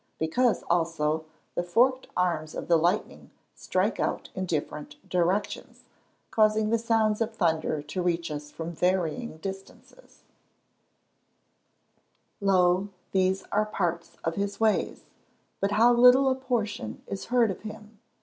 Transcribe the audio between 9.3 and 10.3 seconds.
distances. [Verse: